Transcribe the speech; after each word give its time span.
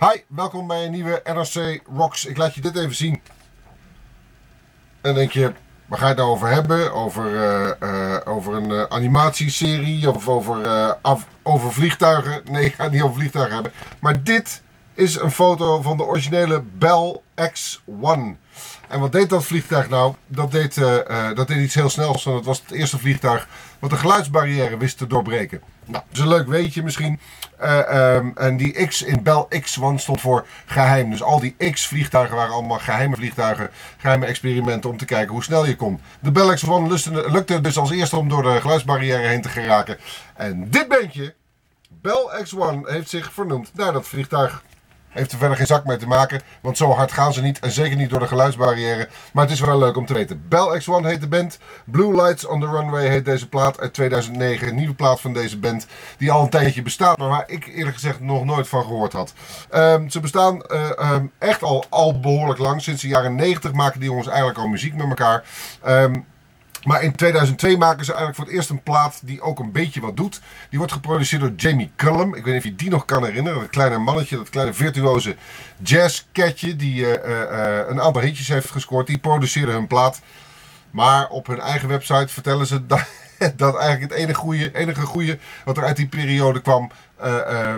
Hi, 0.00 0.20
welkom 0.28 0.66
bij 0.66 0.84
een 0.84 0.90
nieuwe 0.90 1.22
NRC 1.24 1.80
Rocks. 1.96 2.24
Ik 2.24 2.36
laat 2.36 2.54
je 2.54 2.60
dit 2.60 2.76
even 2.76 2.94
zien. 2.94 3.20
En 5.00 5.14
denk 5.14 5.30
je, 5.30 5.52
waar 5.86 5.98
ga 5.98 6.04
je 6.04 6.10
het 6.10 6.18
nou 6.18 6.30
over 6.30 6.48
hebben? 6.48 6.92
Over, 6.92 7.36
eh, 7.36 8.14
eh, 8.14 8.20
over 8.24 8.54
een 8.54 8.70
eh, 8.70 8.82
animatieserie 8.88 10.10
of 10.10 10.28
over, 10.28 10.96
over 11.42 11.72
vliegtuigen? 11.72 12.42
Nee, 12.50 12.64
ik 12.64 12.74
ga 12.74 12.82
het 12.82 12.92
niet 12.92 13.02
over 13.02 13.16
vliegtuigen 13.16 13.54
hebben. 13.54 13.72
Maar 14.00 14.22
dit 14.22 14.62
is 14.94 15.18
een 15.18 15.30
foto 15.30 15.82
van 15.82 15.96
de 15.96 16.04
originele 16.04 16.62
Bell 16.62 17.20
X-1. 17.52 18.38
En 18.88 19.00
wat 19.00 19.12
deed 19.12 19.30
dat 19.30 19.44
vliegtuig 19.44 19.88
nou? 19.88 20.14
Dat 20.26 20.50
deed, 20.50 20.76
eh, 20.76 21.28
eh, 21.28 21.36
dat 21.36 21.48
deed 21.48 21.58
iets 21.58 21.74
heel 21.74 21.90
snels. 21.90 22.24
Want 22.24 22.36
het 22.36 22.46
was 22.46 22.60
het 22.60 22.70
eerste 22.70 22.98
vliegtuig 22.98 23.48
wat 23.78 23.90
de 23.90 23.96
geluidsbarrière 23.96 24.76
wist 24.76 24.98
te 24.98 25.06
doorbreken. 25.06 25.60
Nou, 25.84 26.04
dat 26.08 26.16
is 26.16 26.18
een 26.18 26.28
leuk 26.28 26.46
weetje 26.46 26.82
misschien. 26.82 27.20
Eh, 27.58 28.14
ehm, 28.16 28.30
en 28.34 28.56
die 28.56 28.86
X 28.86 29.02
in 29.02 29.22
Bell 29.22 29.46
X-1 29.60 29.98
stond 29.98 30.20
voor 30.20 30.46
geheim. 30.66 31.10
Dus 31.10 31.22
al 31.22 31.40
die 31.40 31.70
X-vliegtuigen 31.70 32.36
waren 32.36 32.54
allemaal 32.54 32.78
geheime 32.78 33.16
vliegtuigen. 33.16 33.70
Geheime 33.96 34.26
experimenten 34.26 34.90
om 34.90 34.96
te 34.96 35.04
kijken 35.04 35.32
hoe 35.32 35.42
snel 35.42 35.66
je 35.66 35.76
kon. 35.76 36.00
De 36.20 36.30
Bell 36.30 36.54
X-1 36.54 36.68
lukte, 37.30 37.60
dus 37.60 37.78
als 37.78 37.90
eerste 37.90 38.16
om 38.16 38.28
door 38.28 38.42
de 38.42 38.60
geluidsbarrière 38.60 39.26
heen 39.26 39.42
te 39.42 39.48
geraken. 39.48 39.98
En 40.34 40.70
dit 40.70 40.88
bandje, 40.88 41.34
Bell 41.88 42.42
X-1, 42.42 42.80
heeft 42.82 43.08
zich 43.08 43.32
vernoemd 43.32 43.70
naar 43.74 43.92
dat 43.92 44.06
vliegtuig. 44.06 44.62
Heeft 45.16 45.32
er 45.32 45.38
verder 45.38 45.56
geen 45.56 45.66
zak 45.66 45.84
mee 45.84 45.96
te 45.96 46.06
maken, 46.06 46.40
want 46.60 46.76
zo 46.76 46.90
hard 46.90 47.12
gaan 47.12 47.32
ze 47.32 47.42
niet. 47.42 47.58
En 47.58 47.70
zeker 47.70 47.96
niet 47.96 48.10
door 48.10 48.20
de 48.20 48.26
geluidsbarrière. 48.26 49.08
Maar 49.32 49.44
het 49.44 49.52
is 49.52 49.60
wel 49.60 49.78
leuk 49.78 49.96
om 49.96 50.06
te 50.06 50.14
weten. 50.14 50.44
Bell 50.48 50.80
X1 50.80 51.06
heet 51.06 51.20
de 51.20 51.28
band. 51.28 51.58
Blue 51.84 52.14
Lights 52.22 52.46
on 52.46 52.60
the 52.60 52.66
Runway 52.66 53.08
heet 53.08 53.24
deze 53.24 53.48
plaat 53.48 53.80
uit 53.80 53.94
2009. 53.94 54.68
Een 54.68 54.74
nieuwe 54.74 54.94
plaat 54.94 55.20
van 55.20 55.32
deze 55.32 55.58
band. 55.58 55.86
Die 56.18 56.32
al 56.32 56.42
een 56.42 56.50
tijdje 56.50 56.82
bestaat, 56.82 57.18
maar 57.18 57.28
waar 57.28 57.44
ik 57.46 57.66
eerlijk 57.66 57.94
gezegd 57.94 58.20
nog 58.20 58.44
nooit 58.44 58.68
van 58.68 58.82
gehoord 58.82 59.12
had. 59.12 59.32
Ehm, 59.70 60.08
ze 60.08 60.20
bestaan 60.20 60.62
eh, 60.62 60.90
ehm, 60.98 61.26
echt 61.38 61.62
al, 61.62 61.84
al 61.88 62.20
behoorlijk 62.20 62.58
lang. 62.58 62.82
Sinds 62.82 63.02
de 63.02 63.08
jaren 63.08 63.34
90 63.34 63.72
maken 63.72 64.00
die 64.00 64.08
jongens 64.08 64.28
eigenlijk 64.28 64.58
al 64.58 64.68
muziek 64.68 64.94
met 64.94 65.08
elkaar. 65.08 65.44
Ehm, 65.82 66.14
maar 66.84 67.02
in 67.02 67.14
2002 67.16 67.76
maken 67.76 68.04
ze 68.04 68.10
eigenlijk 68.10 68.36
voor 68.36 68.46
het 68.46 68.54
eerst 68.54 68.70
een 68.70 68.82
plaat 68.82 69.20
die 69.22 69.40
ook 69.40 69.58
een 69.58 69.72
beetje 69.72 70.00
wat 70.00 70.16
doet. 70.16 70.40
Die 70.68 70.78
wordt 70.78 70.92
geproduceerd 70.92 71.40
door 71.40 71.52
Jamie 71.56 71.90
Cullum. 71.96 72.34
Ik 72.34 72.44
weet 72.44 72.54
niet 72.54 72.62
of 72.62 72.70
je 72.70 72.76
die 72.76 72.90
nog 72.90 73.04
kan 73.04 73.24
herinneren. 73.24 73.60
Dat 73.60 73.70
kleine 73.70 73.98
mannetje, 73.98 74.36
dat 74.36 74.50
kleine 74.50 74.74
virtuoze 74.74 75.36
jazzcatje 75.82 76.76
die 76.76 77.06
eh, 77.06 77.14
eh, 77.14 77.80
eh, 77.80 77.88
een 77.88 78.00
aantal 78.00 78.22
hitjes 78.22 78.48
heeft 78.48 78.70
gescoord. 78.70 79.06
Die 79.06 79.18
produceerde 79.18 79.72
hun 79.72 79.86
plaat. 79.86 80.20
Maar 80.90 81.28
op 81.28 81.46
hun 81.46 81.60
eigen 81.60 81.88
website 81.88 82.28
vertellen 82.28 82.66
ze 82.66 82.86
dat, 82.86 83.06
dat 83.56 83.76
eigenlijk 83.76 84.12
het 84.12 84.20
enige 84.20 84.38
goede, 84.38 84.74
enige 84.74 85.00
goede 85.00 85.38
wat 85.64 85.76
er 85.76 85.84
uit 85.84 85.96
die 85.96 86.08
periode 86.08 86.60
kwam, 86.60 86.90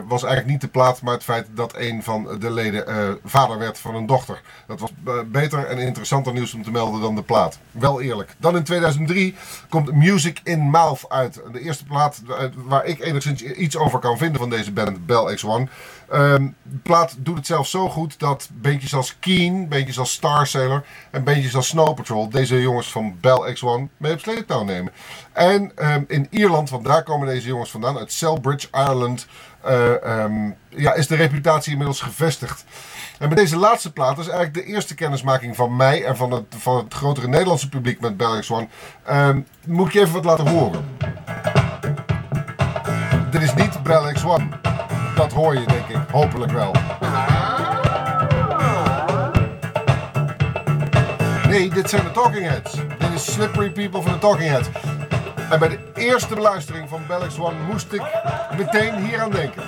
was 0.07 0.23
eigenlijk 0.23 0.47
niet 0.47 0.61
de 0.61 0.69
plaat, 0.69 1.03
maar 1.03 1.15
het 1.15 1.25
feit 1.25 1.47
dat 1.55 1.77
een 1.77 2.03
van 2.03 2.37
de 2.39 2.51
leden 2.51 2.87
eh, 2.87 3.09
vader 3.25 3.59
werd 3.59 3.79
van 3.79 3.95
een 3.95 4.07
dochter. 4.07 4.41
Dat 4.67 4.81
was 4.81 4.91
eh, 5.07 5.15
beter 5.27 5.65
en 5.65 5.79
interessanter 5.79 6.33
nieuws 6.33 6.55
om 6.55 6.63
te 6.63 6.71
melden 6.71 7.01
dan 7.01 7.15
de 7.15 7.23
plaat. 7.23 7.59
Wel 7.71 8.01
eerlijk. 8.01 8.35
Dan 8.39 8.57
in 8.57 8.65
2003 8.65 9.35
komt 9.69 9.93
Music 9.93 10.41
in 10.45 10.71
Mouth 10.71 11.09
uit. 11.09 11.41
De 11.53 11.61
eerste 11.61 11.85
plaat 11.85 12.23
eh, 12.29 12.45
waar 12.55 12.85
ik 12.85 13.01
enigszins 13.01 13.43
iets 13.43 13.77
over 13.77 13.99
kan 13.99 14.19
vinden 14.19 14.41
van 14.41 14.51
deze 14.51 14.73
band, 14.73 15.07
Bell 15.07 15.37
X1. 15.37 15.71
Ehm, 16.09 16.49
de 16.63 16.79
plaat 16.83 17.17
doet 17.19 17.37
het 17.37 17.47
zelfs 17.47 17.71
zo 17.71 17.89
goed 17.89 18.19
dat 18.19 18.49
bandjes 18.53 18.95
als 18.95 19.17
Keen, 19.19 19.69
bandjes 19.69 19.99
als 19.99 20.13
Star 20.13 20.47
Sailor 20.47 20.85
en 21.11 21.25
bandjes 21.25 21.57
als 21.57 21.67
Snow 21.67 21.95
Patrol 21.95 22.29
deze 22.29 22.61
jongens 22.61 22.91
van 22.91 23.17
Bell 23.21 23.55
X1 23.55 23.97
mee 23.97 24.13
op 24.13 24.21
sleeptouw 24.21 24.65
nemen. 24.65 24.93
En 25.33 25.73
ehm, 25.75 26.03
in 26.07 26.27
Ierland, 26.31 26.71
want 26.71 26.85
daar 26.85 27.03
komen 27.03 27.29
deze 27.29 27.49
jongens 27.49 27.71
vandaan, 27.71 27.99
uit 27.99 28.13
Celbridge, 28.13 28.69
Ireland, 28.73 29.27
eh, 29.61 30.05
ehm, 30.05 30.51
ja, 30.69 30.95
is 30.95 31.07
de 31.07 31.17
reputatie 31.17 31.71
inmiddels 31.71 32.01
gevestigd. 32.01 32.65
En 33.19 33.29
met 33.29 33.39
deze 33.39 33.57
laatste 33.57 33.93
plaat 33.93 34.19
is 34.19 34.29
eigenlijk 34.29 34.55
de 34.55 34.73
eerste 34.73 34.95
kennismaking 34.95 35.57
van 35.57 35.77
mij 35.77 36.05
en 36.05 36.17
van 36.17 36.31
het, 36.31 36.45
van 36.59 36.77
het 36.77 36.95
grotere 36.95 37.29
Nederlandse 37.29 37.69
publiek 37.69 38.01
met 38.01 38.17
Bell 38.17 38.43
X1. 38.43 38.69
Ehm, 39.05 39.41
moet 39.67 39.87
ik 39.87 39.93
je 39.93 40.01
even 40.01 40.13
wat 40.13 40.25
laten 40.25 40.49
horen. 40.49 40.97
Dit 43.31 43.43
is 43.43 43.55
niet 43.55 43.83
Bell 43.83 44.15
X1. 44.15 44.61
Dat 45.17 45.33
hoor 45.33 45.55
je 45.55 45.67
denk 45.67 45.89
ik, 45.89 46.11
hopelijk 46.11 46.53
wel. 46.53 46.75
Nee, 51.49 51.71
dit 51.71 51.91
zijn 51.91 52.05
de 52.05 52.11
Talking 52.11 52.49
Heads. 52.49 52.75
Dit 52.99 53.13
is 53.15 53.33
Slippery 53.33 53.71
People 53.71 54.03
van 54.03 54.13
de 54.13 54.19
Talking 54.19 54.51
Heads. 54.51 54.69
En 55.51 55.59
bij 55.59 55.69
de 55.69 55.79
eerste 55.95 56.35
beluistering 56.35 56.89
van 56.89 57.03
Bell 57.07 57.21
X1 57.21 57.67
moest 57.71 57.93
ik 57.93 58.03
meteen 58.57 58.95
hier 58.95 59.21
aan 59.21 59.31
denken. 59.31 59.63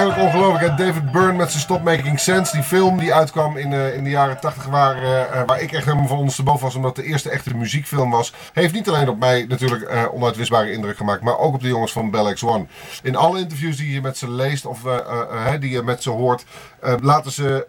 Eigenlijk 0.00 0.34
ongelooflijk. 0.34 0.76
David 0.76 1.12
Byrne 1.12 1.32
met 1.32 1.50
zijn 1.50 1.62
Stop 1.62 1.82
Making 1.82 2.20
Sense. 2.20 2.52
Die 2.52 2.62
film 2.62 2.98
die 2.98 3.14
uitkwam 3.14 3.56
in, 3.56 3.72
eh, 3.72 3.96
in 3.96 4.04
de 4.04 4.10
jaren 4.10 4.40
80. 4.40 4.66
Waar, 4.66 5.02
eh, 5.02 5.20
eh, 5.20 5.46
waar 5.46 5.60
ik 5.60 5.72
echt 5.72 5.84
helemaal 5.84 6.06
van 6.06 6.18
ondersteboven 6.18 6.62
was. 6.62 6.74
Omdat 6.74 6.96
de 6.96 7.02
eerste 7.02 7.30
echte 7.30 7.56
muziekfilm 7.56 8.10
was. 8.10 8.34
Heeft 8.52 8.74
niet 8.74 8.88
alleen 8.88 9.08
op 9.08 9.18
mij 9.18 9.44
natuurlijk 9.48 10.08
onuitwisbare 10.12 10.72
indruk 10.72 10.96
gemaakt. 10.96 11.22
Maar 11.22 11.38
ook 11.38 11.54
op 11.54 11.60
de 11.60 11.68
jongens 11.68 11.92
van 11.92 12.10
Bell 12.10 12.34
X1. 12.34 12.68
In 13.02 13.16
alle 13.16 13.38
interviews 13.38 13.76
die 13.76 13.92
je 13.92 14.00
met 14.00 14.16
ze 14.16 14.30
leest. 14.30 14.66
Of 14.66 14.80
die 15.60 15.70
je 15.70 15.82
met 15.82 16.02
ze 16.02 16.10
hoort. 16.10 16.44
laten 17.00 17.32
ze... 17.32 17.66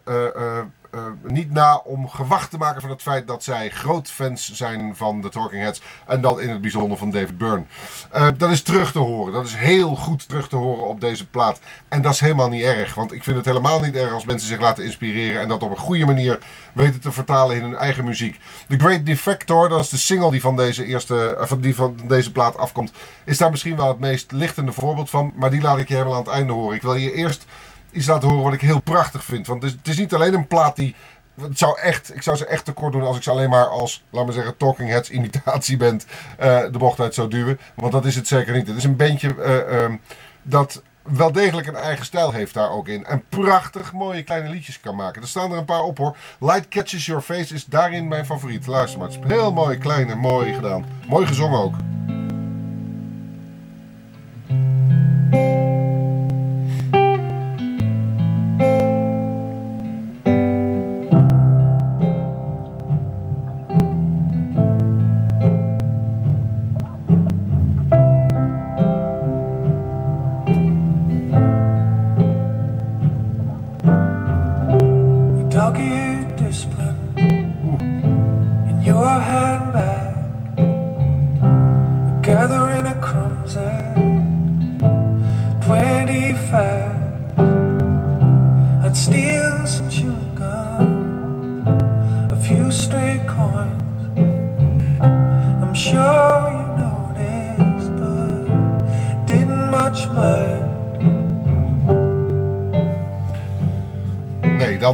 eh, 0.91 1.05
niet 1.23 1.51
na 1.51 1.81
om 1.83 2.09
gewacht 2.09 2.49
te 2.49 2.57
maken 2.57 2.81
van 2.81 2.89
het 2.89 3.01
feit 3.01 3.27
dat 3.27 3.43
zij 3.43 3.69
groot 3.69 4.09
fans 4.09 4.51
zijn 4.53 4.95
van 4.95 5.21
de 5.21 5.29
Talking 5.29 5.61
Heads. 5.61 5.81
En 6.07 6.21
dan 6.21 6.41
in 6.41 6.49
het 6.49 6.61
bijzonder 6.61 6.97
van 6.97 7.11
David 7.11 7.37
Byrne. 7.37 7.63
Eh, 8.11 8.27
dat 8.37 8.51
is 8.51 8.61
terug 8.61 8.91
te 8.91 8.99
horen. 8.99 9.33
Dat 9.33 9.45
is 9.45 9.55
heel 9.55 9.95
goed 9.95 10.27
terug 10.27 10.47
te 10.47 10.55
horen 10.55 10.87
op 10.87 11.01
deze 11.01 11.27
plaat. 11.27 11.59
En 11.87 12.01
dat 12.01 12.13
is 12.13 12.19
helemaal 12.19 12.49
niet 12.49 12.63
erg. 12.63 12.93
Want 12.93 13.11
ik 13.11 13.23
vind 13.23 13.35
het 13.35 13.45
helemaal 13.45 13.79
niet 13.79 13.95
erg 13.95 14.13
als 14.13 14.25
mensen 14.25 14.47
zich 14.47 14.59
laten 14.59 14.83
inspireren. 14.83 15.41
En 15.41 15.47
dat 15.47 15.63
op 15.63 15.71
een 15.71 15.77
goede 15.77 16.05
manier 16.05 16.39
weten 16.73 17.01
te 17.01 17.11
vertalen 17.11 17.55
in 17.55 17.61
hun 17.61 17.75
eigen 17.75 18.05
muziek. 18.05 18.39
The 18.67 18.77
Great 18.79 19.05
Defector, 19.05 19.69
dat 19.69 19.79
is 19.79 19.89
de 19.89 19.97
single 19.97 20.31
die 20.31 20.41
van 20.41 20.55
deze, 20.55 20.85
eerste, 20.85 21.35
eh, 21.35 21.45
van 21.45 21.61
die 21.61 21.75
van 21.75 21.95
deze 22.07 22.31
plaat 22.31 22.57
afkomt. 22.57 22.91
Is 23.23 23.37
daar 23.37 23.51
misschien 23.51 23.75
wel 23.75 23.87
het 23.87 23.99
meest 23.99 24.31
lichtende 24.31 24.71
voorbeeld 24.71 25.09
van. 25.09 25.33
Maar 25.35 25.51
die 25.51 25.61
laat 25.61 25.77
ik 25.77 25.87
je 25.87 25.93
helemaal 25.93 26.15
aan 26.15 26.23
het 26.23 26.33
einde 26.33 26.53
horen. 26.53 26.75
Ik 26.75 26.81
wil 26.81 26.95
je 26.95 27.13
eerst 27.13 27.45
iets 27.91 28.07
laten 28.07 28.27
horen 28.29 28.43
wat 28.43 28.53
ik 28.53 28.61
heel 28.61 28.79
prachtig 28.81 29.23
vind. 29.23 29.47
Want 29.47 29.61
het 29.61 29.71
is, 29.71 29.77
het 29.77 29.87
is 29.87 29.97
niet 29.97 30.13
alleen 30.13 30.33
een 30.33 30.47
plaat 30.47 30.75
die. 30.75 30.95
Zou 31.53 31.79
echt, 31.79 32.15
ik 32.15 32.21
zou 32.21 32.37
ze 32.37 32.45
echt 32.45 32.65
tekort 32.65 32.93
doen 32.93 33.01
als 33.01 33.17
ik 33.17 33.23
ze 33.23 33.29
alleen 33.29 33.49
maar 33.49 33.67
als, 33.67 34.03
laat 34.09 34.25
maar 34.25 34.33
zeggen, 34.33 34.57
Talking 34.57 34.89
Heads 34.89 35.09
imitatieband 35.09 36.05
eh 36.37 36.59
de 36.71 36.77
bocht 36.77 36.99
uit 36.99 37.13
zou 37.13 37.27
duwen. 37.27 37.59
Want 37.75 37.91
dat 37.91 38.05
is 38.05 38.15
het 38.15 38.27
zeker 38.27 38.53
niet. 38.53 38.67
Het 38.67 38.77
is 38.77 38.83
een 38.83 38.95
bandje 38.95 39.35
eh, 39.35 39.83
ehm, 39.83 39.95
dat 40.41 40.81
wel 41.03 41.31
degelijk 41.31 41.67
een 41.67 41.75
eigen 41.75 42.05
stijl 42.05 42.31
heeft 42.31 42.53
daar 42.53 42.71
ook 42.71 42.87
in. 42.87 43.05
En 43.05 43.23
prachtig 43.29 43.93
mooie 43.93 44.23
kleine 44.23 44.49
liedjes 44.49 44.79
kan 44.79 44.95
maken. 44.95 45.21
Er 45.21 45.27
staan 45.27 45.51
er 45.51 45.57
een 45.57 45.65
paar 45.65 45.83
op 45.83 45.97
hoor. 45.97 46.17
Light 46.39 46.67
Catches 46.67 47.05
Your 47.05 47.21
Face 47.21 47.53
is 47.53 47.65
daarin 47.65 48.07
mijn 48.07 48.25
favoriet. 48.25 48.67
Luister 48.67 48.99
maar, 48.99 49.09
het 49.09 49.19
heel 49.23 49.53
mooi, 49.53 49.77
klein 49.77 50.09
en 50.09 50.17
mooi 50.17 50.53
gedaan. 50.53 50.85
Mooi 51.07 51.27
gezongen 51.27 51.59
ook. 51.59 51.75
Your 79.01 79.19
handbag, 79.19 79.80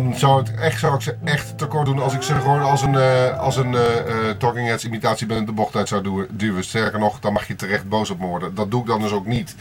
dan 0.03 0.15
zou, 0.15 0.39
het 0.39 0.55
echt, 0.55 0.79
zou 0.79 0.95
ik 0.95 1.01
ze 1.01 1.15
echt 1.23 1.57
tekort 1.57 1.85
doen 1.85 2.01
als 2.01 2.13
ik 2.13 2.21
ze 2.21 2.33
gewoon 2.33 2.61
als 2.61 2.81
een, 2.81 2.95
eh, 2.95 3.39
als 3.39 3.55
een 3.55 3.75
eh, 3.75 3.97
eh, 3.99 4.37
Talking 4.37 4.67
Heads 4.67 4.85
imitatie 4.85 5.27
binnen 5.27 5.45
de 5.45 5.51
bocht 5.51 5.75
uit 5.75 5.87
zou 5.87 6.27
duwen-. 6.29 6.63
Sterker 6.63 6.99
nog, 6.99 7.19
dan 7.19 7.33
mag 7.33 7.47
je 7.47 7.55
terecht 7.55 7.89
boos 7.89 8.09
op 8.09 8.19
me 8.19 8.25
worden. 8.25 8.55
Dat 8.55 8.71
doe 8.71 8.81
ik 8.81 8.87
dan 8.87 9.01
dus 9.01 9.11
ook 9.11 9.25
niet. 9.25 9.55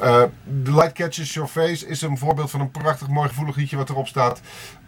The 0.00 0.30
Light 0.64 0.92
Catches 0.92 1.34
Your 1.34 1.48
Face 1.48 1.86
is 1.86 2.02
een 2.02 2.18
voorbeeld 2.18 2.50
van 2.50 2.60
een 2.60 2.70
prachtig 2.70 3.08
mooi 3.08 3.28
gevoelig 3.28 3.56
liedje 3.56 3.76
wat 3.76 3.90
erop 3.90 4.06
staat. 4.06 4.40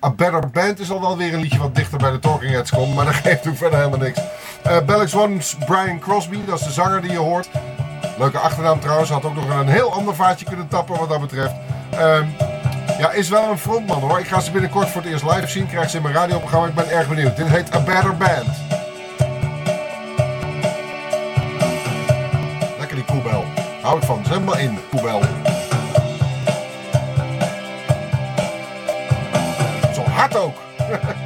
A 0.04 0.10
Better 0.10 0.50
Band 0.50 0.80
is 0.80 0.90
al 0.90 1.00
wel 1.00 1.16
weer 1.16 1.34
een 1.34 1.40
liedje 1.40 1.58
wat 1.58 1.74
dichter 1.74 1.98
bij 1.98 2.10
de 2.10 2.18
Talking 2.18 2.52
Heads 2.52 2.70
komt, 2.70 2.94
maar 2.94 3.04
dat 3.04 3.14
geeft 3.24 3.48
ook 3.48 3.56
verder 3.56 3.78
helemaal 3.78 3.98
niks. 3.98 4.20
Eh 4.62 4.84
Bellix 4.84 5.14
One's 5.14 5.56
Brian 5.66 5.98
Crosby, 5.98 6.38
dat 6.46 6.58
is 6.58 6.66
de 6.66 6.72
zanger 6.72 7.00
die 7.00 7.10
je 7.10 7.18
hoort. 7.18 7.48
Leuke 8.18 8.38
achternaam 8.38 8.80
trouwens, 8.80 9.10
had 9.10 9.24
ook 9.24 9.34
nog 9.34 9.58
een 9.58 9.68
heel 9.68 9.92
ander 9.92 10.14
vaatje 10.14 10.44
kunnen 10.44 10.68
tappen 10.68 10.98
wat 10.98 11.08
dat 11.08 11.20
betreft. 11.20 11.54
Ehm, 11.90 12.26
ja, 12.98 13.10
is 13.12 13.28
wel 13.28 13.50
een 13.50 13.58
frontman 13.58 14.00
hoor. 14.00 14.18
Ik 14.18 14.26
ga 14.26 14.40
ze 14.40 14.50
binnenkort 14.50 14.88
voor 14.88 15.02
het 15.02 15.10
eerst 15.10 15.24
live 15.24 15.46
zien. 15.46 15.66
Krijg 15.66 15.90
ze 15.90 15.96
in 15.96 16.02
mijn 16.02 16.14
radioprogramma. 16.14 16.66
Ik 16.66 16.74
ben 16.74 16.90
erg 16.90 17.08
benieuwd. 17.08 17.36
Dit 17.36 17.46
heet 17.46 17.74
A 17.74 17.80
Better 17.80 18.16
Band. 18.16 18.46
Lekker 22.78 22.96
die 22.96 23.04
poebel. 23.04 23.44
Hou 23.82 23.96
ik 23.96 24.04
van. 24.04 24.24
Zet 24.28 24.44
maar 24.44 24.60
in, 24.60 24.78
poebel. 24.90 25.20
Zo 29.94 30.02
hard 30.02 30.36
ook. 30.36 30.56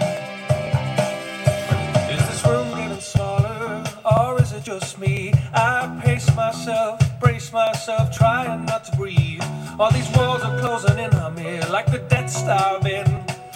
myself, 6.79 7.21
brace 7.21 7.53
myself, 7.53 8.17
trying 8.17 8.65
not 8.67 8.85
to 8.85 8.97
breathe. 8.97 9.43
All 9.79 9.91
these 9.91 10.09
walls 10.17 10.43
are 10.43 10.59
closing 10.61 10.99
in 10.99 11.13
on 11.15 11.35
me, 11.35 11.61
like 11.63 11.87
the 11.87 11.99
Death 11.99 12.31
Star 12.31 12.81
been. 12.81 13.07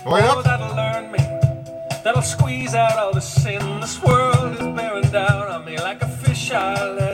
Hoor 0.05 0.21
je 0.21 0.29
Oh, 0.29 0.43
that'll 0.43 0.75
learn 0.75 1.13
me. 1.13 1.19
That'll 2.03 2.23
squeeze 2.23 2.75
out 2.75 2.99
all 2.99 3.13
the 3.13 3.21
sin. 3.21 3.81
This 3.81 4.03
world 4.03 4.53
is 4.55 4.67
bearing 4.77 5.11
down 5.11 5.47
on 5.55 5.65
me 5.65 5.77
like 5.79 6.03
a 6.03 6.11
fisheye 6.21 6.97
lens. 6.99 7.12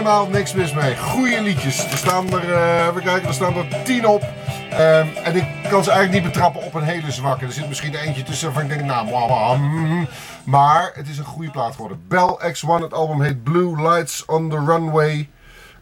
Helemaal 0.00 0.28
niks 0.28 0.54
mis 0.54 0.72
mee. 0.72 0.96
Goeie 0.96 1.42
liedjes. 1.42 1.90
Er 1.90 1.96
staan 1.96 2.32
er, 2.32 2.52
eh 2.52 2.86
even 2.86 3.02
kijken, 3.02 3.28
er 3.28 3.34
staan 3.34 3.56
er 3.56 3.82
tien 3.84 4.06
op. 4.06 4.22
Ehm, 4.70 5.06
en 5.24 5.36
ik 5.36 5.44
kan 5.68 5.84
ze 5.84 5.90
eigenlijk 5.90 6.12
niet 6.22 6.32
betrappen 6.32 6.62
op 6.62 6.74
een 6.74 6.82
hele 6.82 7.10
zwakke. 7.10 7.44
Er 7.44 7.52
zit 7.52 7.68
misschien 7.68 7.94
eentje 7.94 8.22
tussen 8.22 8.46
waarvan 8.46 8.70
ik 8.70 8.78
denk, 8.78 8.90
nou, 8.90 9.10
wah, 9.10 9.28
wah, 9.28 9.60
mm. 9.60 10.08
maar 10.44 10.90
het 10.94 11.08
is 11.08 11.18
een 11.18 11.24
goede 11.24 11.50
plaat 11.50 11.72
geworden. 11.72 12.02
Bell 12.08 12.38
X1, 12.52 12.82
het 12.82 12.94
album 12.94 13.22
heet 13.22 13.42
Blue 13.42 13.82
Lights 13.82 14.24
on 14.24 14.50
the 14.50 14.56
Runway. 14.64 15.28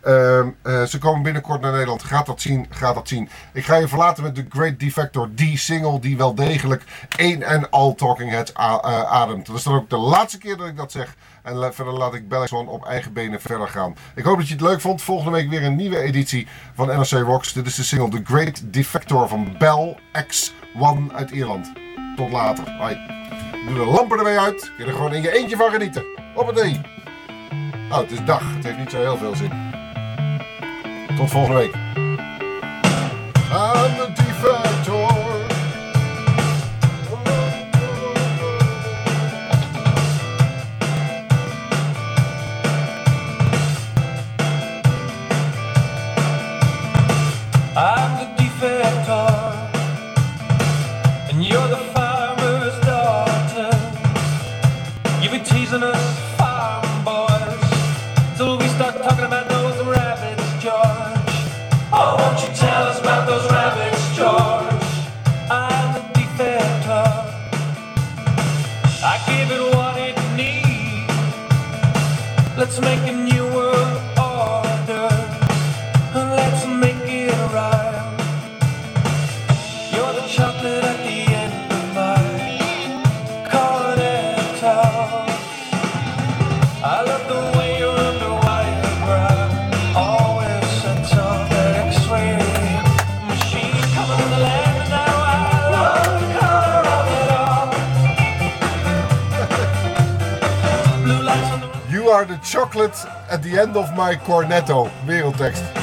Ehm, 0.09 0.49
eh, 0.63 0.83
ze 0.83 0.99
komen 0.99 1.23
binnenkort 1.23 1.61
naar 1.61 1.73
Nederland. 1.73 2.03
Gaat 2.03 2.27
dat 2.27 2.41
zien? 2.41 2.67
Gaat 2.71 2.95
dat 2.95 3.09
zien? 3.09 3.29
Ik 3.53 3.65
ga 3.65 3.77
je 3.77 3.89
verlaten 3.89 4.23
met 4.23 4.35
de 4.35 4.47
Great 4.49 4.81
Defector, 4.81 5.29
die 5.35 5.59
single 5.59 6.01
die 6.01 6.17
wel 6.17 6.35
degelijk 6.35 6.85
één 7.17 7.43
en 7.43 7.71
al 7.71 7.95
Talking 7.95 8.31
Heads 8.31 8.53
eh, 8.53 9.03
ademt. 9.03 9.47
Dat 9.47 9.57
is 9.57 9.63
dan 9.63 9.75
ook 9.75 9.91
de 9.91 9.97
laatste 9.97 10.39
keer 10.39 10.57
dat 10.57 10.67
ik 10.67 10.77
dat 10.77 10.93
zeg. 10.93 11.17
En 11.43 11.75
verder 11.75 11.95
laat 11.95 12.15
ik 12.15 12.29
Bellex 12.29 12.53
One 12.53 12.71
op 12.71 12.85
eigen 12.85 13.13
benen 13.13 13.41
verder 13.41 13.69
gaan. 13.69 13.95
Ik 14.15 14.25
hoop 14.25 14.37
dat 14.37 14.49
je 14.49 14.55
het 14.55 14.63
leuk 14.63 14.81
vond. 14.81 15.03
Volgende 15.03 15.31
week 15.31 15.51
weer 15.51 15.65
een 15.65 15.77
nieuwe 15.77 16.01
editie 16.01 16.47
van 16.75 16.87
NRC 16.87 17.11
Rocks. 17.11 17.53
Dit 17.53 17.67
is 17.67 17.75
de 17.75 17.83
single 17.83 18.09
The 18.09 18.21
Great 18.25 18.63
Defector 18.65 19.29
van 19.29 19.57
Bell 19.59 19.99
X1 20.13 21.15
uit 21.15 21.31
Ierland. 21.31 21.73
Tot 22.17 22.31
later. 22.31 22.77
Hoi. 22.79 22.97
Doe 23.67 23.75
de 23.75 23.85
lampen 23.85 24.19
er 24.19 24.25
weer 24.25 24.39
uit. 24.39 24.73
Je 24.79 24.85
er 24.85 24.93
gewoon 24.93 25.15
in 25.15 25.23
je 25.23 25.33
eentje 25.33 25.57
van 25.57 25.71
genieten. 25.71 26.05
Op 26.35 26.47
het 26.47 26.57
ding. 26.57 26.87
Nou, 27.89 28.03
het 28.03 28.13
is 28.13 28.25
dag. 28.25 28.55
Het 28.55 28.65
heeft 28.65 28.79
niet 28.79 28.91
zo 28.91 28.99
heel 28.99 29.17
veel 29.17 29.37
zin. 29.37 29.68
Tot 31.19 31.31
volgende 31.31 31.59
week. 31.59 32.08
making 72.81 73.18
are 102.19 102.25
the 102.25 102.37
chocolate 102.39 102.97
at 103.31 103.45
the 103.45 103.57
end 103.57 103.77
of 103.77 103.95
my 103.95 104.17
cornetto. 104.17 104.91
Wereldtekst. 105.07 105.78